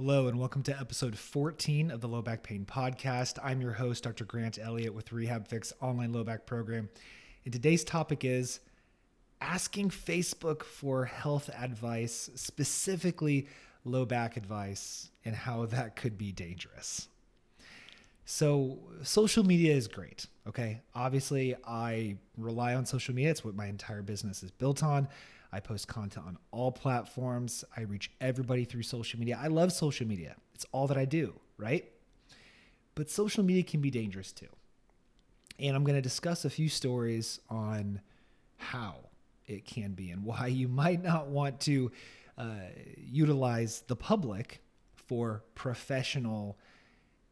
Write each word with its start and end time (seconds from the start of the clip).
Hello, 0.00 0.28
and 0.28 0.38
welcome 0.38 0.62
to 0.62 0.78
episode 0.78 1.18
14 1.18 1.90
of 1.90 2.00
the 2.00 2.06
Low 2.06 2.22
Back 2.22 2.44
Pain 2.44 2.64
Podcast. 2.64 3.36
I'm 3.42 3.60
your 3.60 3.72
host, 3.72 4.04
Dr. 4.04 4.24
Grant 4.24 4.56
Elliott 4.56 4.94
with 4.94 5.10
Rehab 5.10 5.48
Fix 5.48 5.72
online 5.80 6.12
low 6.12 6.22
back 6.22 6.46
program. 6.46 6.88
And 7.44 7.52
today's 7.52 7.82
topic 7.82 8.24
is 8.24 8.60
asking 9.40 9.90
Facebook 9.90 10.62
for 10.62 11.04
health 11.04 11.50
advice, 11.52 12.30
specifically 12.36 13.48
low 13.84 14.04
back 14.04 14.36
advice, 14.36 15.10
and 15.24 15.34
how 15.34 15.66
that 15.66 15.96
could 15.96 16.16
be 16.16 16.30
dangerous. 16.30 17.08
So, 18.24 18.78
social 19.02 19.42
media 19.42 19.74
is 19.74 19.88
great. 19.88 20.26
Okay. 20.46 20.80
Obviously, 20.94 21.56
I 21.66 22.18
rely 22.36 22.76
on 22.76 22.86
social 22.86 23.16
media, 23.16 23.32
it's 23.32 23.44
what 23.44 23.56
my 23.56 23.66
entire 23.66 24.02
business 24.02 24.44
is 24.44 24.52
built 24.52 24.84
on. 24.84 25.08
I 25.52 25.60
post 25.60 25.88
content 25.88 26.26
on 26.26 26.38
all 26.50 26.70
platforms. 26.70 27.64
I 27.76 27.82
reach 27.82 28.10
everybody 28.20 28.64
through 28.64 28.82
social 28.82 29.18
media. 29.18 29.38
I 29.40 29.48
love 29.48 29.72
social 29.72 30.06
media. 30.06 30.36
It's 30.54 30.66
all 30.72 30.86
that 30.88 30.98
I 30.98 31.04
do, 31.04 31.34
right? 31.56 31.90
But 32.94 33.10
social 33.10 33.44
media 33.44 33.62
can 33.62 33.80
be 33.80 33.90
dangerous 33.90 34.32
too. 34.32 34.48
And 35.58 35.74
I'm 35.74 35.84
going 35.84 35.96
to 35.96 36.02
discuss 36.02 36.44
a 36.44 36.50
few 36.50 36.68
stories 36.68 37.40
on 37.48 38.00
how 38.56 38.96
it 39.46 39.64
can 39.64 39.92
be 39.92 40.10
and 40.10 40.24
why 40.24 40.48
you 40.48 40.68
might 40.68 41.02
not 41.02 41.28
want 41.28 41.60
to 41.60 41.90
uh, 42.36 42.54
utilize 42.96 43.82
the 43.86 43.96
public 43.96 44.62
for 44.94 45.42
professional 45.54 46.58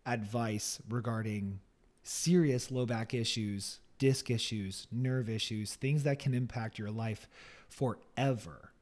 advice 0.06 0.80
regarding 0.88 1.60
serious 2.02 2.70
low 2.70 2.86
back 2.86 3.12
issues, 3.12 3.80
disc 3.98 4.30
issues, 4.30 4.86
nerve 4.90 5.28
issues, 5.28 5.74
things 5.74 6.04
that 6.04 6.18
can 6.18 6.32
impact 6.32 6.78
your 6.78 6.90
life 6.90 7.28
forever. 7.68 8.72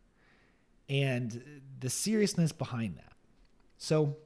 And 0.88 1.62
the 1.80 1.90
seriousness 1.90 2.52
behind 2.52 2.96
that. 2.96 3.12
So 3.78 4.16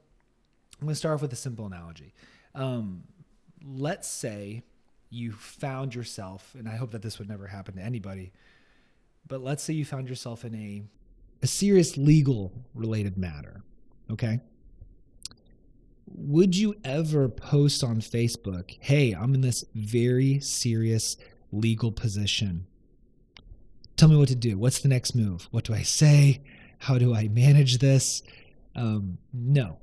I'm 0.79 0.85
going 0.85 0.89
to 0.89 0.95
start 0.95 1.15
off 1.15 1.21
with 1.21 1.33
a 1.33 1.37
simple 1.37 1.65
analogy. 1.65 2.13
Um, 2.55 3.03
let's 3.65 4.07
say 4.07 4.63
you 5.09 5.31
found 5.31 5.95
yourself, 5.95 6.55
and 6.57 6.67
I 6.67 6.75
hope 6.75 6.91
that 6.91 7.01
this 7.01 7.19
would 7.19 7.29
never 7.29 7.47
happen 7.47 7.75
to 7.75 7.81
anybody, 7.81 8.31
but 9.27 9.41
let's 9.41 9.63
say 9.63 9.73
you 9.73 9.85
found 9.85 10.07
yourself 10.07 10.45
in 10.45 10.55
a, 10.55 10.83
a 11.41 11.47
serious 11.47 11.97
legal 11.97 12.51
related 12.73 13.17
matter. 13.17 13.61
Okay. 14.11 14.39
Would 16.07 16.55
you 16.55 16.75
ever 16.83 17.29
post 17.29 17.83
on 17.83 18.01
Facebook, 18.01 18.77
hey, 18.79 19.11
I'm 19.11 19.35
in 19.35 19.41
this 19.41 19.63
very 19.75 20.39
serious 20.39 21.17
legal 21.51 21.91
position 21.91 22.65
tell 23.99 24.09
me 24.09 24.15
what 24.15 24.29
to 24.29 24.35
do. 24.35 24.57
What's 24.57 24.79
the 24.79 24.87
next 24.87 25.13
move? 25.13 25.47
What 25.51 25.65
do 25.65 25.73
I 25.73 25.81
say? 25.81 26.41
How 26.77 26.97
do 26.97 27.13
I 27.13 27.27
manage 27.27 27.79
this? 27.79 28.23
Um, 28.73 29.17
no, 29.33 29.77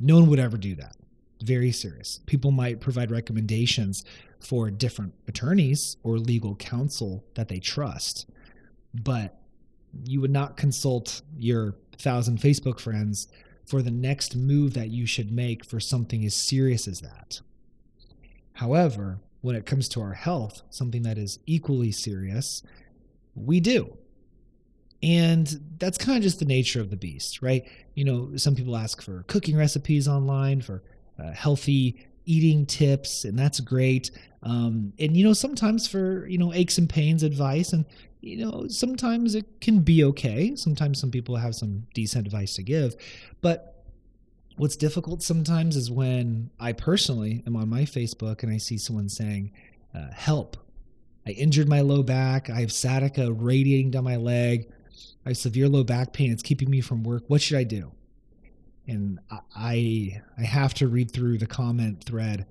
no 0.00 0.16
one 0.16 0.28
would 0.30 0.40
ever 0.40 0.56
do 0.56 0.74
that. 0.74 0.96
Very 1.44 1.70
serious. 1.70 2.20
People 2.26 2.50
might 2.50 2.80
provide 2.80 3.12
recommendations 3.12 4.04
for 4.40 4.68
different 4.68 5.14
attorneys 5.28 5.96
or 6.02 6.18
legal 6.18 6.56
counsel 6.56 7.24
that 7.34 7.48
they 7.48 7.60
trust, 7.60 8.28
but 8.92 9.38
you 10.04 10.20
would 10.20 10.32
not 10.32 10.56
consult 10.56 11.22
your 11.38 11.76
thousand 11.98 12.38
Facebook 12.38 12.80
friends 12.80 13.28
for 13.64 13.80
the 13.80 13.92
next 13.92 14.34
move 14.34 14.74
that 14.74 14.88
you 14.88 15.06
should 15.06 15.30
make 15.30 15.64
for 15.64 15.78
something 15.78 16.24
as 16.24 16.34
serious 16.34 16.88
as 16.88 17.00
that. 17.00 17.40
However, 18.54 19.20
when 19.40 19.54
it 19.54 19.66
comes 19.66 19.88
to 19.90 20.00
our 20.00 20.14
health, 20.14 20.62
something 20.70 21.02
that 21.02 21.18
is 21.18 21.38
equally 21.46 21.92
serious 21.92 22.62
we 23.34 23.60
do. 23.60 23.96
And 25.02 25.74
that's 25.78 25.98
kind 25.98 26.16
of 26.16 26.22
just 26.22 26.38
the 26.38 26.44
nature 26.44 26.80
of 26.80 26.90
the 26.90 26.96
beast, 26.96 27.42
right? 27.42 27.68
You 27.94 28.04
know, 28.04 28.36
some 28.36 28.54
people 28.54 28.76
ask 28.76 29.02
for 29.02 29.24
cooking 29.26 29.56
recipes 29.56 30.06
online, 30.06 30.60
for 30.60 30.82
uh, 31.22 31.32
healthy 31.32 32.06
eating 32.24 32.66
tips, 32.66 33.24
and 33.24 33.36
that's 33.36 33.58
great. 33.58 34.12
Um, 34.44 34.92
and, 35.00 35.16
you 35.16 35.24
know, 35.24 35.32
sometimes 35.32 35.88
for, 35.88 36.26
you 36.28 36.38
know, 36.38 36.52
aches 36.54 36.78
and 36.78 36.88
pains 36.88 37.24
advice, 37.24 37.72
and, 37.72 37.84
you 38.20 38.44
know, 38.44 38.68
sometimes 38.68 39.34
it 39.34 39.60
can 39.60 39.80
be 39.80 40.04
okay. 40.04 40.54
Sometimes 40.54 41.00
some 41.00 41.10
people 41.10 41.34
have 41.34 41.56
some 41.56 41.86
decent 41.94 42.24
advice 42.24 42.54
to 42.54 42.62
give. 42.62 42.94
But 43.40 43.84
what's 44.56 44.76
difficult 44.76 45.22
sometimes 45.22 45.74
is 45.74 45.90
when 45.90 46.50
I 46.60 46.72
personally 46.72 47.42
am 47.46 47.56
on 47.56 47.68
my 47.68 47.82
Facebook 47.82 48.44
and 48.44 48.52
I 48.52 48.58
see 48.58 48.78
someone 48.78 49.08
saying, 49.08 49.50
uh, 49.92 50.12
help, 50.12 50.56
I 51.26 51.30
injured 51.30 51.68
my 51.68 51.80
low 51.80 52.02
back. 52.02 52.50
I 52.50 52.60
have 52.60 52.72
sciatica 52.72 53.32
radiating 53.32 53.90
down 53.90 54.04
my 54.04 54.16
leg. 54.16 54.68
I 55.24 55.30
have 55.30 55.36
severe 55.36 55.68
low 55.68 55.84
back 55.84 56.12
pain. 56.12 56.32
It's 56.32 56.42
keeping 56.42 56.68
me 56.68 56.80
from 56.80 57.04
work. 57.04 57.24
What 57.28 57.40
should 57.40 57.58
I 57.58 57.64
do? 57.64 57.92
And 58.88 59.20
I 59.54 60.20
I 60.36 60.42
have 60.42 60.74
to 60.74 60.88
read 60.88 61.12
through 61.12 61.38
the 61.38 61.46
comment 61.46 62.02
thread, 62.04 62.46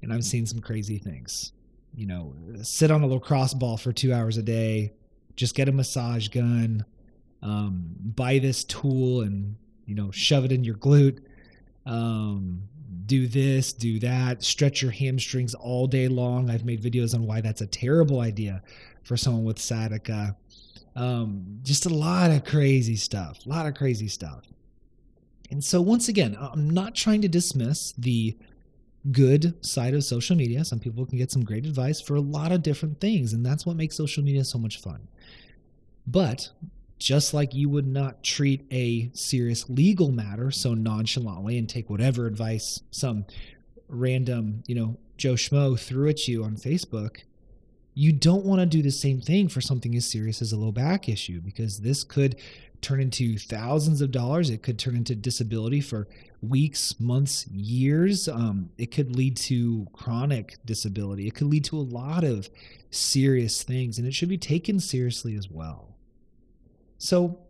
and 0.00 0.12
I'm 0.12 0.22
seeing 0.22 0.46
some 0.46 0.60
crazy 0.60 0.98
things. 0.98 1.52
You 1.94 2.06
know, 2.06 2.34
sit 2.62 2.90
on 2.90 3.02
a 3.02 3.06
lacrosse 3.06 3.52
ball 3.52 3.76
for 3.76 3.92
two 3.92 4.14
hours 4.14 4.38
a 4.38 4.42
day. 4.42 4.94
Just 5.36 5.54
get 5.54 5.68
a 5.68 5.72
massage 5.72 6.28
gun. 6.28 6.86
Um, 7.42 7.94
buy 7.98 8.38
this 8.38 8.64
tool 8.64 9.20
and 9.20 9.56
you 9.84 9.94
know 9.94 10.10
shove 10.10 10.46
it 10.46 10.52
in 10.52 10.64
your 10.64 10.76
glute. 10.76 11.18
Um, 11.84 12.62
do 13.12 13.26
this, 13.26 13.74
do 13.74 13.98
that, 13.98 14.42
stretch 14.42 14.80
your 14.80 14.90
hamstrings 14.90 15.52
all 15.52 15.86
day 15.86 16.08
long. 16.08 16.48
I've 16.48 16.64
made 16.64 16.82
videos 16.82 17.14
on 17.14 17.26
why 17.26 17.42
that's 17.42 17.60
a 17.60 17.66
terrible 17.66 18.20
idea 18.20 18.62
for 19.02 19.18
someone 19.18 19.44
with 19.44 19.58
sciatica. 19.58 20.34
Um, 20.96 21.60
just 21.62 21.84
a 21.84 21.90
lot 21.90 22.30
of 22.30 22.46
crazy 22.46 22.96
stuff, 22.96 23.44
a 23.44 23.48
lot 23.50 23.66
of 23.66 23.74
crazy 23.74 24.08
stuff. 24.08 24.46
And 25.50 25.62
so, 25.62 25.82
once 25.82 26.08
again, 26.08 26.38
I'm 26.40 26.70
not 26.70 26.94
trying 26.94 27.20
to 27.20 27.28
dismiss 27.28 27.92
the 27.98 28.34
good 29.10 29.62
side 29.62 29.92
of 29.92 30.04
social 30.04 30.34
media. 30.34 30.64
Some 30.64 30.80
people 30.80 31.04
can 31.04 31.18
get 31.18 31.30
some 31.30 31.44
great 31.44 31.66
advice 31.66 32.00
for 32.00 32.14
a 32.14 32.20
lot 32.22 32.50
of 32.50 32.62
different 32.62 32.98
things, 32.98 33.34
and 33.34 33.44
that's 33.44 33.66
what 33.66 33.76
makes 33.76 33.94
social 33.94 34.24
media 34.24 34.42
so 34.42 34.56
much 34.56 34.80
fun. 34.80 35.06
But 36.06 36.48
just 37.02 37.34
like 37.34 37.54
you 37.54 37.68
would 37.68 37.86
not 37.86 38.22
treat 38.22 38.64
a 38.70 39.10
serious 39.12 39.68
legal 39.68 40.12
matter 40.12 40.50
so 40.50 40.74
nonchalantly 40.74 41.58
and 41.58 41.68
take 41.68 41.90
whatever 41.90 42.26
advice 42.26 42.80
some 42.90 43.24
random, 43.88 44.62
you 44.66 44.74
know, 44.74 44.96
Joe 45.16 45.34
Schmo 45.34 45.78
threw 45.78 46.08
at 46.08 46.26
you 46.28 46.44
on 46.44 46.56
Facebook, 46.56 47.18
you 47.94 48.12
don't 48.12 48.44
want 48.44 48.60
to 48.60 48.66
do 48.66 48.82
the 48.82 48.90
same 48.90 49.20
thing 49.20 49.48
for 49.48 49.60
something 49.60 49.94
as 49.94 50.10
serious 50.10 50.40
as 50.40 50.52
a 50.52 50.56
low 50.56 50.72
back 50.72 51.08
issue 51.08 51.40
because 51.40 51.80
this 51.80 52.04
could 52.04 52.36
turn 52.80 53.00
into 53.00 53.38
thousands 53.38 54.00
of 54.00 54.10
dollars. 54.10 54.50
It 54.50 54.62
could 54.62 54.78
turn 54.78 54.96
into 54.96 55.14
disability 55.14 55.80
for 55.80 56.08
weeks, 56.40 56.98
months, 56.98 57.46
years. 57.48 58.28
Um, 58.28 58.70
it 58.78 58.86
could 58.86 59.14
lead 59.14 59.36
to 59.38 59.86
chronic 59.92 60.56
disability. 60.64 61.28
It 61.28 61.34
could 61.34 61.46
lead 61.48 61.64
to 61.64 61.76
a 61.76 61.82
lot 61.82 62.24
of 62.24 62.48
serious 62.90 63.62
things, 63.62 63.98
and 63.98 64.06
it 64.06 64.14
should 64.14 64.28
be 64.28 64.38
taken 64.38 64.80
seriously 64.80 65.36
as 65.36 65.48
well. 65.48 65.91
So, 67.02 67.40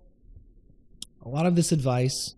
a 1.20 1.28
lot 1.28 1.44
of 1.44 1.56
this 1.56 1.72
advice 1.72 2.36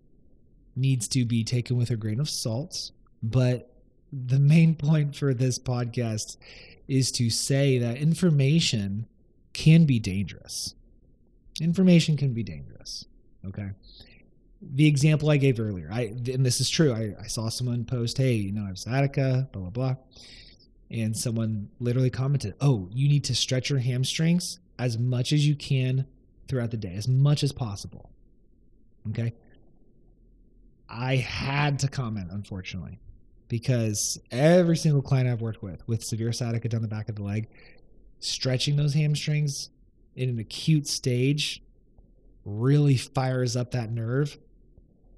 needs 0.74 1.06
to 1.06 1.24
be 1.24 1.44
taken 1.44 1.76
with 1.76 1.90
a 1.90 1.96
grain 1.96 2.18
of 2.18 2.28
salt, 2.28 2.90
but 3.22 3.72
the 4.12 4.40
main 4.40 4.74
point 4.88 5.14
for 5.14 5.32
this 5.32 5.56
podcast 5.56 6.36
is 6.88 7.12
to 7.12 7.30
say 7.30 7.78
that 7.78 7.98
information 7.98 9.06
can 9.52 9.84
be 9.84 10.00
dangerous. 10.00 10.74
Information 11.60 12.16
can 12.16 12.34
be 12.34 12.42
dangerous. 12.42 13.04
Okay. 13.46 13.70
The 14.60 14.88
example 14.88 15.30
I 15.30 15.36
gave 15.36 15.60
earlier, 15.60 15.90
I 15.92 16.14
and 16.32 16.44
this 16.44 16.60
is 16.60 16.68
true. 16.68 16.92
I, 16.92 17.14
I 17.22 17.28
saw 17.28 17.48
someone 17.48 17.84
post, 17.84 18.18
"Hey, 18.18 18.34
you 18.34 18.50
know, 18.50 18.64
I 18.64 18.66
have 18.66 18.78
sciatica, 18.78 19.48
blah 19.52 19.62
blah 19.62 19.70
blah," 19.70 19.96
and 20.90 21.16
someone 21.16 21.68
literally 21.78 22.10
commented, 22.10 22.54
"Oh, 22.60 22.88
you 22.90 23.08
need 23.08 23.22
to 23.24 23.36
stretch 23.36 23.70
your 23.70 23.78
hamstrings 23.78 24.58
as 24.80 24.98
much 24.98 25.32
as 25.32 25.46
you 25.46 25.54
can 25.54 26.06
throughout 26.48 26.70
the 26.70 26.76
day 26.76 26.94
as 26.94 27.08
much 27.08 27.42
as 27.42 27.52
possible. 27.52 28.10
Okay. 29.08 29.32
I 30.88 31.16
had 31.16 31.78
to 31.80 31.88
comment, 31.88 32.28
unfortunately, 32.30 32.98
because 33.48 34.18
every 34.30 34.76
single 34.76 35.02
client 35.02 35.28
I've 35.28 35.40
worked 35.40 35.62
with 35.62 35.86
with 35.88 36.04
severe 36.04 36.32
sciatica 36.32 36.68
down 36.68 36.82
the 36.82 36.88
back 36.88 37.08
of 37.08 37.16
the 37.16 37.22
leg, 37.22 37.48
stretching 38.20 38.76
those 38.76 38.94
hamstrings 38.94 39.70
in 40.16 40.28
an 40.28 40.38
acute 40.38 40.86
stage 40.86 41.62
really 42.44 42.96
fires 42.96 43.56
up 43.56 43.72
that 43.72 43.90
nerve. 43.90 44.38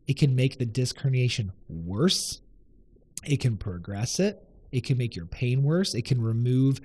It 0.06 0.16
can 0.16 0.36
make 0.36 0.58
the 0.58 0.66
disc 0.66 0.96
herniation 0.98 1.50
worse. 1.68 2.40
It 3.24 3.40
can 3.40 3.56
progress 3.56 4.20
it. 4.20 4.42
It 4.70 4.84
can 4.84 4.96
make 4.96 5.16
your 5.16 5.26
pain 5.26 5.62
worse. 5.62 5.94
It 5.94 6.04
can 6.04 6.22
remove 6.22 6.80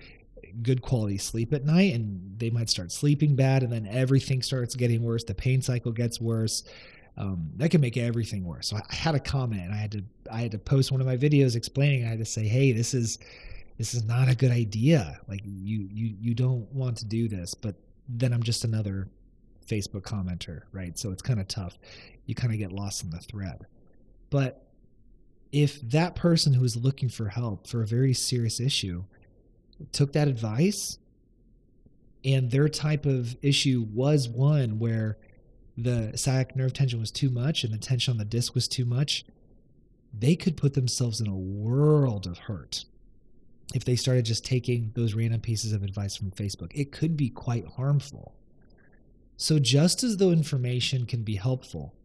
good 0.61 0.81
quality 0.81 1.17
sleep 1.17 1.53
at 1.53 1.65
night 1.65 1.93
and 1.93 2.37
they 2.37 2.49
might 2.49 2.69
start 2.69 2.91
sleeping 2.91 3.35
bad 3.35 3.63
and 3.63 3.71
then 3.71 3.87
everything 3.87 4.41
starts 4.41 4.75
getting 4.75 5.03
worse. 5.03 5.23
The 5.23 5.33
pain 5.33 5.61
cycle 5.61 5.91
gets 5.91 6.19
worse. 6.19 6.63
Um, 7.17 7.49
that 7.57 7.69
can 7.71 7.81
make 7.81 7.97
everything 7.97 8.45
worse. 8.45 8.67
So 8.67 8.77
I, 8.77 8.95
had 8.95 9.15
a 9.15 9.19
comment. 9.19 9.63
And 9.63 9.73
i 9.73 9.77
had 9.77 9.91
to 9.91 10.03
i 10.31 10.41
had 10.41 10.51
to 10.51 10.57
post 10.57 10.91
one 10.91 11.01
of 11.01 11.07
my 11.07 11.17
videos 11.17 11.55
explaining. 11.55 12.05
I 12.05 12.09
had 12.09 12.19
to 12.19 12.25
say 12.25 12.47
hey 12.47 12.71
this 12.71 12.93
is 12.93 13.19
this 13.77 13.93
is 13.93 14.03
not 14.03 14.29
a 14.29 14.35
good 14.35 14.51
idea. 14.51 15.19
Like 15.27 15.41
you 15.43 15.87
you 15.91 16.15
you 16.19 16.33
don't 16.33 16.71
want 16.73 16.97
to 16.97 17.05
do 17.05 17.27
this. 17.27 17.53
But 17.53 17.75
then 18.09 18.33
i'm 18.33 18.43
just 18.43 18.65
another 18.65 19.07
facebook 19.65 20.01
commenter 20.01 20.63
right? 20.73 20.97
So 20.97 21.11
it's 21.11 21.21
kind 21.21 21.39
of 21.39 21.47
tough. 21.47 21.77
You 22.25 22.35
kind 22.35 22.53
of 22.53 22.59
get 22.59 22.71
lost 22.71 23.03
in 23.03 23.09
the 23.09 23.19
thread. 23.19 23.65
But 24.29 24.65
if 25.51 25.81
that 25.81 26.15
person 26.15 26.53
who 26.53 26.63
is 26.63 26.77
looking 26.77 27.09
for 27.09 27.27
help 27.27 27.67
for 27.67 27.81
a 27.81 27.87
very 27.87 28.13
serious 28.13 28.59
issue 28.59 29.03
took 29.91 30.13
that 30.13 30.27
advice 30.27 30.97
and 32.23 32.51
their 32.51 32.69
type 32.69 33.05
of 33.05 33.35
issue 33.41 33.85
was 33.91 34.29
one 34.29 34.79
where 34.79 35.17
the 35.77 36.11
sciatic 36.15 36.55
nerve 36.55 36.73
tension 36.73 36.99
was 36.99 37.11
too 37.11 37.29
much 37.29 37.63
and 37.63 37.73
the 37.73 37.77
tension 37.77 38.11
on 38.11 38.17
the 38.17 38.25
disc 38.25 38.53
was 38.53 38.67
too 38.67 38.85
much, 38.85 39.25
they 40.13 40.35
could 40.35 40.57
put 40.57 40.73
themselves 40.73 41.21
in 41.21 41.27
a 41.27 41.35
world 41.35 42.27
of 42.27 42.37
hurt 42.37 42.85
if 43.73 43.85
they 43.85 43.95
started 43.95 44.25
just 44.25 44.45
taking 44.45 44.91
those 44.95 45.13
random 45.13 45.39
pieces 45.39 45.71
of 45.71 45.81
advice 45.83 46.15
from 46.15 46.31
Facebook. 46.31 46.71
It 46.75 46.91
could 46.91 47.15
be 47.15 47.29
quite 47.29 47.65
harmful. 47.65 48.35
So, 49.37 49.57
just 49.57 50.03
as 50.03 50.17
though 50.17 50.29
information 50.29 51.05
can 51.05 51.23
be 51.23 51.35
helpful, 51.35 51.95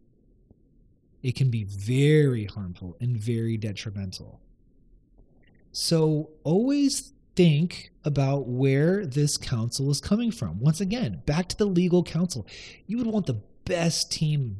it 1.21 1.35
can 1.35 1.51
be 1.51 1.65
very 1.65 2.45
harmful 2.45 2.95
and 2.99 3.17
very 3.17 3.57
detrimental. 3.57 4.39
So, 5.71 6.31
always 6.43 7.13
think 7.37 7.91
about 8.03 8.47
where 8.47 9.05
this 9.05 9.37
counsel 9.37 9.91
is 9.91 10.01
coming 10.01 10.31
from. 10.31 10.59
Once 10.59 10.81
again, 10.81 11.21
back 11.27 11.47
to 11.47 11.55
the 11.55 11.65
legal 11.65 12.03
counsel. 12.03 12.47
You 12.87 12.97
would 12.97 13.05
want 13.05 13.27
the 13.27 13.39
best 13.63 14.11
team 14.11 14.59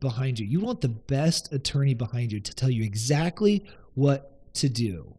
behind 0.00 0.38
you. 0.38 0.46
You 0.46 0.60
want 0.60 0.82
the 0.82 0.90
best 0.90 1.52
attorney 1.52 1.94
behind 1.94 2.30
you 2.30 2.38
to 2.38 2.54
tell 2.54 2.68
you 2.68 2.84
exactly 2.84 3.64
what 3.94 4.52
to 4.54 4.68
do 4.68 5.14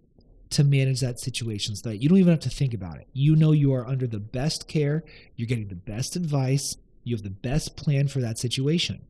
to 0.51 0.63
manage 0.63 0.99
that 0.99 1.19
situation 1.19 1.75
so 1.75 1.89
that 1.89 1.97
you 1.97 2.09
don't 2.09 2.19
even 2.19 2.31
have 2.31 2.41
to 2.41 2.49
think 2.49 2.73
about 2.73 2.97
it. 2.97 3.07
You 3.13 3.35
know 3.35 3.51
you 3.51 3.73
are 3.73 3.87
under 3.87 4.05
the 4.05 4.19
best 4.19 4.67
care, 4.67 5.03
you're 5.35 5.47
getting 5.47 5.69
the 5.69 5.75
best 5.75 6.15
advice, 6.15 6.77
you 7.03 7.15
have 7.15 7.23
the 7.23 7.29
best 7.31 7.75
plan 7.75 8.09
for 8.09 8.19
that 8.19 8.37
situation. 8.37 9.01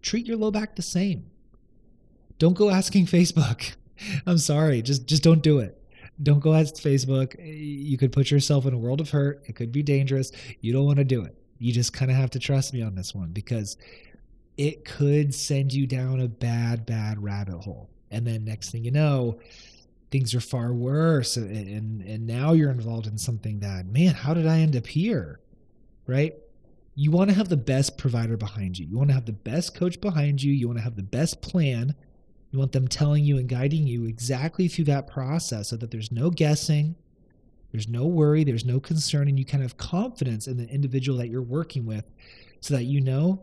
Treat 0.00 0.26
your 0.26 0.38
low 0.38 0.50
back 0.50 0.76
the 0.76 0.82
same. 0.82 1.26
Don't 2.38 2.56
go 2.56 2.70
asking 2.70 3.06
Facebook. 3.06 3.74
I'm 4.24 4.38
sorry, 4.38 4.80
just 4.80 5.06
just 5.06 5.22
don't 5.22 5.42
do 5.42 5.58
it. 5.58 5.79
Don't 6.22 6.40
go 6.40 6.54
ask 6.54 6.74
Facebook. 6.74 7.34
Eh, 7.38 7.44
you 7.44 7.96
could 7.96 8.12
put 8.12 8.30
yourself 8.30 8.66
in 8.66 8.74
a 8.74 8.78
world 8.78 9.00
of 9.00 9.10
hurt. 9.10 9.42
It 9.46 9.56
could 9.56 9.72
be 9.72 9.82
dangerous. 9.82 10.32
You 10.60 10.72
don't 10.72 10.84
want 10.84 10.98
to 10.98 11.04
do 11.04 11.24
it. 11.24 11.36
You 11.58 11.72
just 11.72 11.92
kind 11.92 12.10
of 12.10 12.16
have 12.16 12.30
to 12.30 12.38
trust 12.38 12.72
me 12.72 12.82
on 12.82 12.94
this 12.94 13.14
one 13.14 13.30
because 13.32 13.76
it 14.56 14.84
could 14.84 15.34
send 15.34 15.72
you 15.72 15.86
down 15.86 16.20
a 16.20 16.28
bad, 16.28 16.84
bad 16.86 17.22
rabbit 17.22 17.60
hole. 17.60 17.88
And 18.10 18.26
then 18.26 18.44
next 18.44 18.70
thing 18.70 18.84
you 18.84 18.90
know, 18.90 19.38
things 20.10 20.34
are 20.34 20.40
far 20.40 20.72
worse. 20.72 21.36
And, 21.36 22.02
and 22.02 22.26
now 22.26 22.52
you're 22.52 22.70
involved 22.70 23.06
in 23.06 23.16
something 23.16 23.60
that, 23.60 23.86
man, 23.86 24.14
how 24.14 24.34
did 24.34 24.46
I 24.46 24.58
end 24.58 24.76
up 24.76 24.86
here? 24.86 25.40
Right? 26.06 26.34
You 26.94 27.10
want 27.10 27.30
to 27.30 27.36
have 27.36 27.48
the 27.48 27.56
best 27.56 27.96
provider 27.96 28.36
behind 28.36 28.78
you. 28.78 28.86
You 28.86 28.98
want 28.98 29.08
to 29.10 29.14
have 29.14 29.26
the 29.26 29.32
best 29.32 29.74
coach 29.74 30.00
behind 30.00 30.42
you. 30.42 30.52
You 30.52 30.66
want 30.66 30.78
to 30.78 30.84
have 30.84 30.96
the 30.96 31.02
best 31.02 31.40
plan. 31.40 31.94
You 32.50 32.58
want 32.58 32.72
them 32.72 32.88
telling 32.88 33.24
you 33.24 33.38
and 33.38 33.48
guiding 33.48 33.86
you 33.86 34.06
exactly 34.06 34.66
through 34.66 34.86
that 34.86 35.06
process 35.06 35.68
so 35.68 35.76
that 35.76 35.90
there's 35.90 36.10
no 36.10 36.30
guessing, 36.30 36.96
there's 37.70 37.88
no 37.88 38.06
worry, 38.06 38.42
there's 38.42 38.64
no 38.64 38.80
concern, 38.80 39.28
and 39.28 39.38
you 39.38 39.44
kind 39.44 39.62
of 39.62 39.76
confidence 39.76 40.48
in 40.48 40.56
the 40.56 40.68
individual 40.68 41.18
that 41.18 41.28
you're 41.28 41.42
working 41.42 41.86
with 41.86 42.10
so 42.60 42.74
that 42.74 42.84
you 42.84 43.00
know 43.00 43.42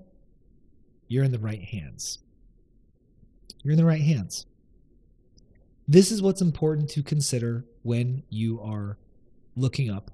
you're 1.07 1.23
in 1.23 1.31
the 1.31 1.39
right 1.39 1.63
hands. 1.63 2.19
You're 3.63 3.71
in 3.71 3.77
the 3.77 3.85
right 3.85 4.01
hands. 4.01 4.45
This 5.87 6.11
is 6.11 6.21
what's 6.21 6.41
important 6.41 6.89
to 6.91 7.03
consider 7.03 7.63
when 7.83 8.23
you 8.29 8.59
are 8.61 8.97
looking 9.55 9.89
up 9.89 10.11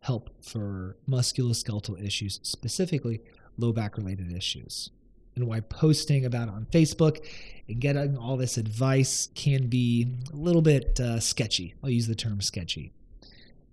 help 0.00 0.30
for 0.42 0.96
musculoskeletal 1.08 2.02
issues, 2.02 2.40
specifically 2.42 3.22
low 3.58 3.72
back 3.72 3.96
related 3.96 4.32
issues. 4.32 4.90
And 5.36 5.46
why 5.46 5.60
posting 5.60 6.24
about 6.24 6.48
it 6.48 6.54
on 6.54 6.66
Facebook 6.70 7.26
and 7.68 7.80
getting 7.80 8.16
all 8.16 8.36
this 8.36 8.56
advice 8.56 9.28
can 9.34 9.66
be 9.68 10.14
a 10.32 10.36
little 10.36 10.62
bit 10.62 11.00
uh, 11.00 11.18
sketchy. 11.18 11.74
I'll 11.82 11.90
use 11.90 12.06
the 12.06 12.14
term 12.14 12.40
sketchy. 12.40 12.92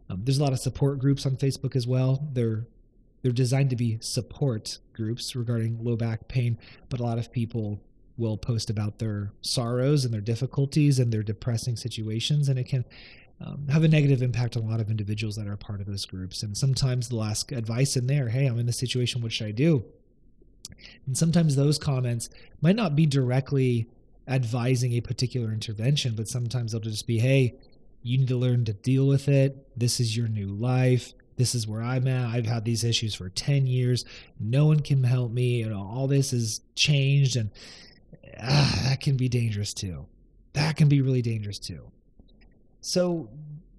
Um, 0.09 0.21
there's 0.23 0.39
a 0.39 0.43
lot 0.43 0.53
of 0.53 0.59
support 0.59 0.99
groups 0.99 1.25
on 1.25 1.37
Facebook 1.37 1.75
as 1.75 1.87
well. 1.87 2.27
They're 2.33 2.65
they're 3.21 3.31
designed 3.31 3.69
to 3.69 3.75
be 3.75 3.99
support 4.01 4.79
groups 4.93 5.35
regarding 5.35 5.83
low 5.83 5.95
back 5.95 6.27
pain, 6.27 6.57
but 6.89 6.99
a 6.99 7.03
lot 7.03 7.19
of 7.19 7.31
people 7.31 7.79
will 8.17 8.35
post 8.35 8.69
about 8.69 8.97
their 8.97 9.31
sorrows 9.41 10.05
and 10.05 10.13
their 10.13 10.21
difficulties 10.21 10.97
and 10.97 11.13
their 11.13 11.21
depressing 11.21 11.75
situations, 11.75 12.49
and 12.49 12.57
it 12.57 12.67
can 12.67 12.83
um, 13.39 13.67
have 13.69 13.83
a 13.83 13.87
negative 13.87 14.21
impact 14.21 14.57
on 14.57 14.63
a 14.63 14.67
lot 14.67 14.79
of 14.79 14.89
individuals 14.89 15.35
that 15.35 15.47
are 15.47 15.55
part 15.55 15.81
of 15.81 15.87
those 15.87 16.05
groups. 16.05 16.43
And 16.43 16.57
sometimes 16.57 17.09
they'll 17.09 17.23
ask 17.23 17.51
advice 17.51 17.95
in 17.95 18.07
there 18.07 18.29
hey, 18.29 18.47
I'm 18.47 18.59
in 18.59 18.65
this 18.65 18.77
situation, 18.77 19.21
what 19.21 19.31
should 19.31 19.47
I 19.47 19.51
do? 19.51 19.83
And 21.05 21.17
sometimes 21.17 21.55
those 21.55 21.77
comments 21.77 22.29
might 22.61 22.75
not 22.75 22.95
be 22.95 23.05
directly 23.05 23.87
advising 24.27 24.93
a 24.93 25.01
particular 25.01 25.51
intervention, 25.51 26.15
but 26.15 26.27
sometimes 26.27 26.71
they'll 26.71 26.81
just 26.81 27.07
be, 27.07 27.19
hey, 27.19 27.55
you 28.03 28.17
need 28.17 28.27
to 28.29 28.37
learn 28.37 28.65
to 28.65 28.73
deal 28.73 29.07
with 29.07 29.27
it. 29.27 29.67
This 29.77 29.99
is 29.99 30.15
your 30.15 30.27
new 30.27 30.47
life. 30.47 31.13
This 31.37 31.55
is 31.55 31.67
where 31.67 31.81
I'm 31.81 32.07
at. 32.07 32.27
I've 32.27 32.45
had 32.45 32.65
these 32.65 32.83
issues 32.83 33.15
for 33.15 33.29
10 33.29 33.67
years. 33.67 34.05
No 34.39 34.65
one 34.65 34.79
can 34.79 35.03
help 35.03 35.31
me. 35.31 35.59
You 35.59 35.69
know, 35.69 35.81
all 35.81 36.07
this 36.07 36.31
has 36.31 36.61
changed. 36.75 37.35
And 37.35 37.49
ah, 38.41 38.81
that 38.85 39.01
can 39.01 39.17
be 39.17 39.29
dangerous 39.29 39.73
too. 39.73 40.05
That 40.53 40.77
can 40.77 40.87
be 40.87 41.01
really 41.01 41.21
dangerous 41.21 41.59
too. 41.59 41.91
So, 42.81 43.29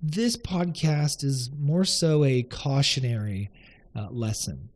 this 0.04 0.36
podcast 0.36 1.22
is 1.22 1.50
more 1.56 1.84
so 1.84 2.24
a 2.24 2.42
cautionary 2.42 3.50
uh, 3.94 4.08
lesson 4.10 4.68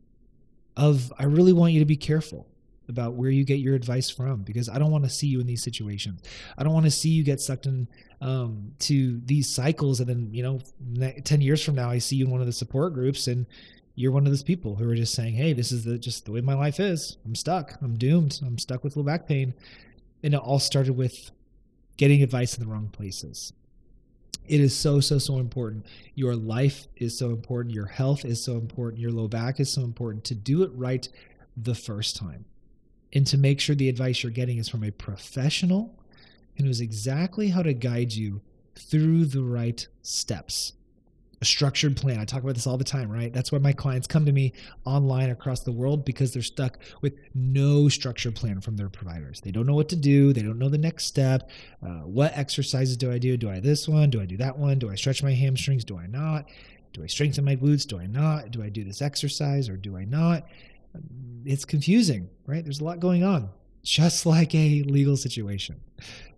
of 0.77 1.11
I 1.19 1.25
really 1.25 1.53
want 1.53 1.73
you 1.73 1.79
to 1.79 1.85
be 1.85 1.97
careful 1.97 2.47
about 2.87 3.15
where 3.15 3.29
you 3.29 3.43
get 3.43 3.59
your 3.59 3.75
advice 3.75 4.09
from 4.09 4.43
because 4.43 4.69
I 4.69 4.79
don't 4.79 4.91
want 4.91 5.03
to 5.03 5.09
see 5.09 5.27
you 5.27 5.41
in 5.41 5.47
these 5.47 5.61
situations. 5.61 6.21
I 6.57 6.63
don't 6.63 6.73
want 6.73 6.85
to 6.85 6.91
see 6.91 7.09
you 7.09 7.23
get 7.23 7.41
sucked 7.41 7.65
in 7.65 7.87
um, 8.21 8.71
to 8.79 9.19
these 9.25 9.49
cycles 9.49 9.99
and 9.99 10.07
then 10.07 10.29
you 10.31 10.43
know 10.43 10.61
10 11.21 11.41
years 11.41 11.63
from 11.63 11.75
now 11.75 11.89
I 11.89 11.97
see 11.97 12.15
you 12.15 12.25
in 12.25 12.31
one 12.31 12.39
of 12.39 12.47
the 12.47 12.53
support 12.53 12.93
groups 12.93 13.27
and 13.27 13.45
you're 13.95 14.11
one 14.11 14.25
of 14.25 14.31
those 14.31 14.43
people 14.43 14.75
who 14.75 14.87
are 14.87 14.95
just 14.95 15.15
saying, 15.15 15.33
"Hey, 15.33 15.53
this 15.53 15.71
is 15.71 15.83
the 15.83 15.97
just 15.97 16.25
the 16.25 16.31
way 16.31 16.39
my 16.39 16.53
life 16.53 16.79
is. 16.79 17.17
I'm 17.25 17.33
stuck. 17.33 17.73
I'm 17.81 17.97
doomed. 17.97 18.39
I'm 18.45 18.59
stuck 18.59 18.83
with 18.83 18.95
low 18.95 19.01
back 19.01 19.27
pain." 19.27 19.55
And 20.21 20.35
it 20.35 20.39
all 20.39 20.59
started 20.59 20.93
with 20.93 21.31
getting 21.97 22.21
advice 22.21 22.55
in 22.55 22.63
the 22.63 22.71
wrong 22.71 22.89
places. 22.89 23.53
It 24.47 24.61
is 24.61 24.75
so 24.75 24.99
so 24.99 25.17
so 25.17 25.39
important. 25.39 25.85
Your 26.15 26.35
life 26.35 26.87
is 26.95 27.17
so 27.17 27.29
important. 27.29 27.73
Your 27.75 27.85
health 27.85 28.25
is 28.25 28.43
so 28.43 28.53
important. 28.53 29.01
Your 29.01 29.11
low 29.11 29.27
back 29.27 29.59
is 29.59 29.71
so 29.71 29.81
important 29.81 30.23
to 30.25 30.35
do 30.35 30.63
it 30.63 30.71
right 30.73 31.07
the 31.55 31.75
first 31.75 32.15
time. 32.15 32.45
And 33.13 33.25
to 33.27 33.37
make 33.37 33.59
sure 33.59 33.75
the 33.75 33.89
advice 33.89 34.23
you're 34.23 34.31
getting 34.31 34.57
is 34.57 34.69
from 34.69 34.83
a 34.83 34.91
professional 34.91 35.95
who 36.55 36.65
knows 36.65 36.81
exactly 36.81 37.49
how 37.49 37.63
to 37.63 37.73
guide 37.73 38.13
you 38.13 38.41
through 38.75 39.25
the 39.25 39.43
right 39.43 39.87
steps 40.01 40.73
a 41.39 41.45
structured 41.45 41.95
plan. 41.95 42.19
I 42.19 42.25
talk 42.25 42.41
about 42.41 42.55
this 42.55 42.65
all 42.65 42.77
the 42.77 42.83
time, 42.83 43.11
right? 43.11 43.31
That's 43.31 43.51
why 43.51 43.59
my 43.59 43.73
clients 43.73 44.07
come 44.07 44.25
to 44.25 44.31
me 44.31 44.53
online 44.85 45.29
across 45.29 45.61
the 45.61 45.71
world 45.71 46.03
because 46.03 46.33
they're 46.33 46.41
stuck 46.41 46.79
with 47.01 47.13
no 47.35 47.89
structured 47.89 48.35
plan 48.35 48.59
from 48.59 48.75
their 48.75 48.89
providers. 48.89 49.41
They 49.41 49.51
don't 49.51 49.67
know 49.67 49.75
what 49.75 49.89
to 49.89 49.95
do. 49.95 50.33
They 50.33 50.41
don't 50.41 50.57
know 50.57 50.69
the 50.69 50.77
next 50.77 51.05
step. 51.05 51.49
Uh, 51.85 52.01
what 52.01 52.35
exercises 52.35 52.97
do 52.97 53.11
I 53.11 53.19
do? 53.19 53.37
Do 53.37 53.49
I 53.49 53.59
this 53.59 53.87
one? 53.87 54.09
Do 54.09 54.19
I 54.19 54.25
do 54.25 54.37
that 54.37 54.57
one? 54.57 54.79
Do 54.79 54.89
I 54.89 54.95
stretch 54.95 55.21
my 55.21 55.33
hamstrings? 55.33 55.83
Do 55.85 55.97
I 55.97 56.07
not? 56.07 56.49
Do 56.93 57.03
I 57.03 57.07
strengthen 57.07 57.45
my 57.45 57.55
glutes? 57.55 57.85
Do 57.85 57.99
I 57.99 58.07
not? 58.07 58.49
Do 58.51 58.63
I 58.63 58.69
do 58.69 58.83
this 58.83 59.01
exercise 59.01 59.69
or 59.69 59.77
do 59.77 59.95
I 59.95 60.05
not? 60.05 60.47
It's 61.45 61.65
confusing, 61.65 62.29
right? 62.47 62.63
There's 62.63 62.79
a 62.79 62.83
lot 62.83 62.99
going 62.99 63.23
on, 63.23 63.49
just 63.87 64.25
like 64.25 64.53
a 64.53 64.83
legal 64.83 65.15
situation. 65.15 65.79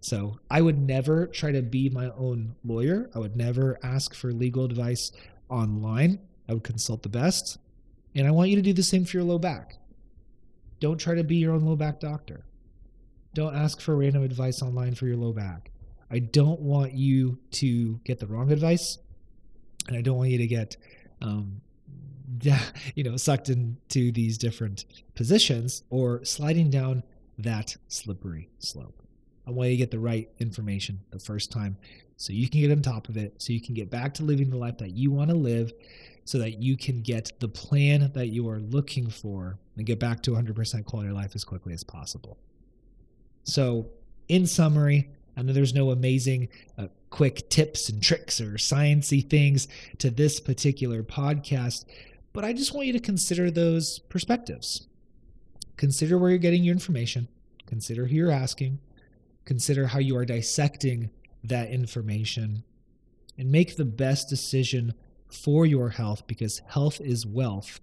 So 0.02 0.38
I 0.52 0.62
would 0.62 0.78
never 0.78 1.26
try 1.26 1.52
to 1.52 1.64
be 1.64 1.90
my 1.90 2.12
own 2.12 2.54
lawyer. 2.64 3.10
I 3.16 3.20
would 3.20 3.36
never 3.36 3.80
ask 3.82 4.14
for 4.14 4.32
legal 4.32 4.66
advice 4.66 5.12
online. 5.50 6.20
I 6.48 6.54
would 6.54 6.64
consult 6.64 7.02
the 7.02 7.10
best. 7.10 7.58
And 8.14 8.28
I 8.28 8.32
want 8.32 8.52
you 8.52 8.56
to 8.58 8.62
do 8.62 8.72
the 8.72 8.84
same 8.84 9.04
for 9.04 9.18
your 9.18 9.24
low 9.24 9.40
back. 9.40 9.78
Don't 10.80 11.00
try 11.00 11.16
to 11.16 11.24
be 11.24 11.38
your 11.38 11.54
own 11.54 11.66
low 11.66 11.76
back 11.76 12.00
doctor. 12.00 12.46
Don't 13.34 13.56
ask 13.56 13.82
for 13.82 13.96
random 13.96 14.22
advice 14.22 14.62
online 14.62 14.94
for 14.94 15.08
your 15.08 15.18
low 15.18 15.34
back. 15.34 15.72
I 16.12 16.20
don't 16.20 16.60
want 16.60 16.94
you 16.94 17.40
to 17.54 18.00
get 18.04 18.20
the 18.20 18.28
wrong 18.28 18.52
advice, 18.52 19.00
and 19.88 19.98
I 19.98 20.02
don't 20.02 20.18
want 20.18 20.30
you 20.30 20.38
to 20.38 20.48
get, 20.48 20.78
um, 21.22 21.62
you 22.96 23.04
know, 23.04 23.18
sucked 23.18 23.50
into 23.50 24.12
these 24.12 24.38
different 24.38 24.86
positions 25.16 25.84
or 25.90 26.24
sliding 26.24 26.70
down 26.70 27.04
that 27.40 27.76
slippery 27.88 28.50
slope. 28.60 29.02
I 29.48 29.52
want 29.52 29.70
you 29.70 29.76
to 29.76 29.78
get 29.78 29.92
the 29.92 30.00
right 30.00 30.30
information 30.40 31.00
the 31.12 31.20
first 31.20 31.52
time 31.52 31.78
so 32.20 32.34
you 32.34 32.50
can 32.50 32.60
get 32.60 32.70
on 32.70 32.82
top 32.82 33.08
of 33.08 33.16
it, 33.16 33.42
so 33.42 33.54
you 33.54 33.62
can 33.62 33.74
get 33.74 33.90
back 33.90 34.14
to 34.16 34.24
living 34.24 34.50
the 34.50 34.58
life 34.58 34.78
that 34.80 34.92
you 34.92 35.10
want 35.10 35.30
to 35.30 35.38
live, 35.38 35.72
so 36.26 36.38
that 36.38 36.62
you 36.62 36.76
can 36.76 37.02
get 37.02 37.32
the 37.40 37.48
plan 37.48 38.12
that 38.14 38.28
you 38.28 38.50
are 38.50 38.60
looking 38.60 39.10
for 39.10 39.58
and 39.78 39.86
get 39.86 40.00
back 40.00 40.22
to 40.24 40.32
100% 40.32 40.84
quality 40.84 41.10
of 41.10 41.16
life 41.16 41.32
as 41.34 41.46
quickly 41.46 41.72
as 41.72 41.82
possible. 41.82 42.38
So, 43.46 43.88
in 44.28 44.46
summary, 44.46 45.10
I 45.38 45.44
know 45.44 45.54
there's 45.54 45.74
no 45.74 45.92
amazing 45.92 46.50
uh, 46.78 46.88
quick 47.10 47.50
tips 47.50 47.88
and 47.88 48.04
tricks 48.04 48.42
or 48.42 48.56
sciency 48.56 49.28
things 49.28 49.70
to 50.00 50.12
this 50.12 50.42
particular 50.42 51.04
podcast, 51.04 51.86
but 52.34 52.44
I 52.44 52.52
just 52.52 52.74
want 52.74 52.88
you 52.88 52.94
to 52.94 53.00
consider 53.00 53.50
those 53.50 54.00
perspectives. 54.00 54.89
Consider 55.80 56.20
where 56.20 56.30
you're 56.30 56.38
getting 56.38 56.64
your 56.64 56.74
information 56.74 57.30
consider 57.70 58.08
who 58.08 58.16
you're 58.16 58.32
asking, 58.32 58.80
consider 59.46 59.86
how 59.88 60.00
you 60.00 60.18
are 60.18 60.26
dissecting 60.26 61.10
that 61.44 61.70
information, 61.70 62.64
and 63.38 63.50
make 63.50 63.78
the 63.78 63.86
best 63.86 64.28
decision 64.28 64.94
for 65.32 65.66
your 65.66 65.90
health 65.90 66.26
because 66.28 66.62
health 66.68 67.00
is 67.00 67.26
wealth. 67.26 67.80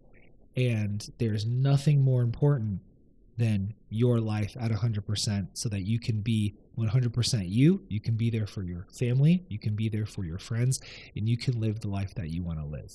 And 0.57 1.09
there's 1.19 1.47
nothing 1.47 2.03
more 2.03 2.23
important 2.23 2.81
than 3.39 3.75
your 3.91 4.19
life 4.19 4.57
at 4.59 4.73
100% 4.73 5.49
so 5.53 5.69
that 5.69 5.83
you 5.83 6.01
can 6.01 6.21
be 6.21 6.55
100% 6.77 7.49
you. 7.49 7.83
You 7.89 8.01
can 8.01 8.17
be 8.17 8.29
there 8.29 8.47
for 8.47 8.63
your 8.63 8.87
family, 8.93 9.45
you 9.49 9.59
can 9.59 9.77
be 9.77 9.89
there 9.89 10.07
for 10.07 10.25
your 10.25 10.39
friends, 10.39 10.81
and 11.15 11.29
you 11.29 11.37
can 11.37 11.61
live 11.61 11.81
the 11.81 11.89
life 11.89 12.15
that 12.17 12.31
you 12.31 12.43
want 12.43 12.59
to 12.59 12.67
live. 12.67 12.93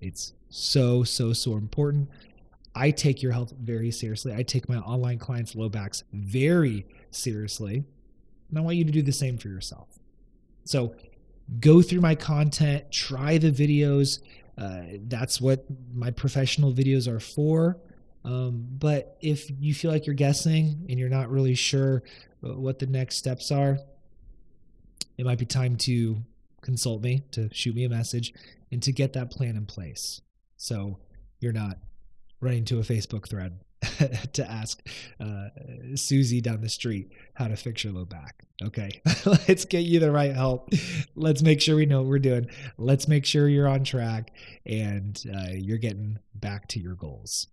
It's 0.00 0.32
so, 0.50 1.04
so, 1.04 1.32
so 1.32 1.52
important. 1.52 2.08
I 2.74 2.90
take 2.90 3.22
your 3.22 3.32
health 3.32 3.52
very 3.60 3.90
seriously. 3.90 4.34
I 4.34 4.42
take 4.42 4.68
my 4.68 4.78
online 4.78 5.18
clients' 5.18 5.54
low 5.54 5.68
backs 5.68 6.02
very 6.12 6.86
seriously. 7.10 7.84
And 8.48 8.58
I 8.58 8.62
want 8.62 8.76
you 8.76 8.84
to 8.84 8.92
do 8.92 9.02
the 9.02 9.12
same 9.12 9.38
for 9.38 9.48
yourself. 9.48 9.88
So 10.64 10.94
go 11.60 11.82
through 11.82 12.00
my 12.00 12.14
content, 12.14 12.90
try 12.90 13.38
the 13.38 13.50
videos. 13.50 14.20
Uh, 14.58 14.98
that's 15.06 15.40
what 15.40 15.64
my 15.92 16.10
professional 16.10 16.72
videos 16.72 17.06
are 17.06 17.20
for. 17.20 17.78
Um, 18.24 18.66
but 18.78 19.16
if 19.20 19.50
you 19.60 19.74
feel 19.74 19.90
like 19.90 20.06
you're 20.06 20.14
guessing 20.14 20.86
and 20.88 20.98
you're 20.98 21.10
not 21.10 21.30
really 21.30 21.54
sure 21.54 22.02
uh, 22.42 22.54
what 22.58 22.78
the 22.78 22.86
next 22.86 23.16
steps 23.16 23.52
are, 23.52 23.78
it 25.18 25.24
might 25.24 25.38
be 25.38 25.44
time 25.44 25.76
to 25.76 26.16
consult 26.62 27.02
me, 27.02 27.22
to 27.32 27.48
shoot 27.52 27.74
me 27.74 27.84
a 27.84 27.88
message, 27.88 28.32
and 28.72 28.82
to 28.82 28.92
get 28.92 29.12
that 29.12 29.30
plan 29.30 29.56
in 29.56 29.66
place. 29.66 30.22
So 30.56 30.98
you're 31.40 31.52
not 31.52 31.78
running 32.40 32.64
to 32.66 32.78
a 32.78 32.82
Facebook 32.82 33.28
thread 33.28 33.60
to 34.32 34.50
ask 34.50 34.86
uh, 35.20 35.48
Susie 35.94 36.40
down 36.40 36.60
the 36.60 36.68
street 36.68 37.10
how 37.34 37.48
to 37.48 37.56
fix 37.56 37.84
your 37.84 37.92
low 37.92 38.04
back. 38.04 38.44
Okay, 38.62 39.02
let's 39.26 39.64
get 39.64 39.80
you 39.80 40.00
the 40.00 40.10
right 40.10 40.34
help. 40.34 40.70
Let's 41.14 41.42
make 41.42 41.60
sure 41.60 41.76
we 41.76 41.86
know 41.86 42.02
what 42.02 42.08
we're 42.08 42.18
doing. 42.18 42.48
Let's 42.78 43.08
make 43.08 43.24
sure 43.24 43.48
you're 43.48 43.68
on 43.68 43.84
track 43.84 44.32
and 44.64 45.22
uh, 45.34 45.50
you're 45.52 45.78
getting 45.78 46.18
back 46.34 46.68
to 46.68 46.80
your 46.80 46.94
goals. 46.94 47.48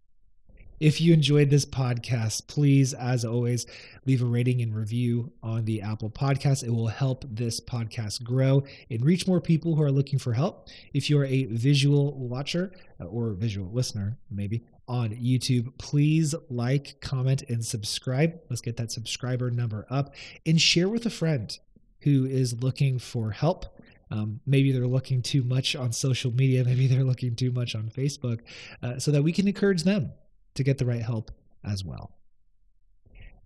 If 0.82 1.00
you 1.00 1.14
enjoyed 1.14 1.52
this 1.52 1.64
podcast, 1.64 2.48
please, 2.48 2.96
as 2.96 3.24
always, 3.24 3.68
leave 4.08 4.24
a 4.24 4.26
rating 4.26 4.64
and 4.64 4.76
review 4.76 5.32
on 5.44 5.64
the 5.64 5.80
Apple 5.84 6.10
Podcast. 6.10 6.64
It 6.64 6.72
will 6.72 6.88
help 6.88 7.24
this 7.30 7.60
podcast 7.60 8.24
grow 8.24 8.64
and 8.90 9.06
reach 9.06 9.28
more 9.28 9.40
people 9.40 9.76
who 9.76 9.84
are 9.84 9.92
looking 9.92 10.18
for 10.18 10.34
help. 10.34 10.70
If 10.92 11.08
you're 11.08 11.26
a 11.26 11.46
visual 11.46 12.18
watcher 12.18 12.72
uh, 13.00 13.06
or 13.06 13.34
visual 13.34 13.72
listener, 13.72 14.18
maybe 14.32 14.64
on 14.88 15.12
YouTube, 15.12 15.72
please 15.78 16.34
like, 16.50 17.00
comment, 17.00 17.44
and 17.48 17.64
subscribe. 17.64 18.40
Let's 18.50 18.62
get 18.62 18.78
that 18.78 18.92
subscriber 18.92 19.52
number 19.52 19.86
up 19.92 20.16
and 20.48 20.60
share 20.60 20.90
with 20.90 21.06
a 21.06 21.12
friend 21.12 21.56
who 22.00 22.26
is 22.26 22.64
looking 22.64 22.98
for 22.98 23.30
help. 23.30 23.68
Um, 24.10 24.40
maybe 24.48 24.72
they're 24.72 24.88
looking 24.88 25.22
too 25.22 25.44
much 25.44 25.76
on 25.76 25.92
social 25.92 26.32
media. 26.32 26.66
Maybe 26.66 26.88
they're 26.88 27.04
looking 27.04 27.36
too 27.36 27.52
much 27.52 27.76
on 27.76 27.92
Facebook, 27.96 28.40
uh, 28.82 28.98
so 28.98 29.12
that 29.12 29.22
we 29.22 29.32
can 29.32 29.48
encourage 29.48 29.84
them 29.84 30.14
to 30.55 30.63
get 30.63 30.77
the 30.77 30.86
right 30.86 31.01
help 31.01 31.31
as 31.63 31.84
well. 31.84 32.12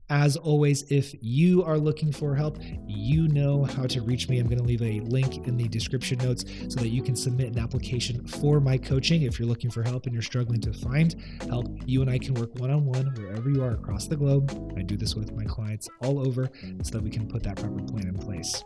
As 0.10 0.38
always, 0.38 0.84
if 0.92 1.16
you 1.20 1.64
are 1.64 1.80
looking 1.80 2.12
for 2.12 2.36
help, 2.36 2.60
you 2.86 3.28
know 3.28 3.64
how 3.64 3.88
to 3.88 4.02
reach 4.02 4.30
me. 4.30 4.38
I'm 4.38 4.46
going 4.46 4.60
to 4.60 4.64
leave 4.64 4.84
a 4.84 5.00
link 5.00 5.48
in 5.48 5.58
the 5.58 5.68
description 5.68 6.20
notes 6.20 6.46
so 6.70 6.80
that 6.80 6.90
you 6.90 7.02
can 7.02 7.16
submit 7.16 7.48
an 7.48 7.58
application 7.58 8.28
for 8.28 8.60
my 8.60 8.78
coaching. 8.78 9.24
If 9.24 9.40
you're 9.40 9.48
looking 9.48 9.72
for 9.72 9.82
help 9.82 10.06
and 10.06 10.14
you're 10.14 10.22
struggling 10.22 10.62
to 10.62 10.74
find 10.74 11.16
help, 11.50 11.68
you 11.88 12.02
and 12.02 12.10
I 12.10 12.20
can 12.20 12.36
work 12.36 12.54
one 12.60 12.70
on 12.70 12.86
one 12.86 13.16
wherever 13.16 13.50
you 13.50 13.64
are 13.64 13.72
across 13.72 14.06
the 14.06 14.16
globe. 14.16 14.52
I 14.78 14.84
do 14.84 14.96
this 14.96 15.16
with 15.16 15.34
my 15.34 15.46
clients 15.46 15.90
all 16.04 16.20
over 16.20 16.52
so 16.84 16.92
that 16.92 17.02
we 17.02 17.10
can 17.10 17.28
put 17.28 17.42
that 17.42 17.56
proper 17.56 17.82
plan 17.82 18.08
in 18.08 18.16
place. 18.16 18.64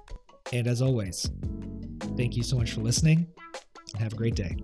And 0.51 0.67
as 0.67 0.81
always, 0.81 1.29
thank 2.17 2.35
you 2.35 2.43
so 2.43 2.57
much 2.57 2.73
for 2.73 2.81
listening 2.81 3.27
and 3.93 4.03
have 4.03 4.11
a 4.11 4.17
great 4.17 4.35
day. 4.35 4.57